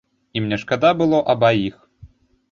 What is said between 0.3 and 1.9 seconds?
І мне шкада было абаіх.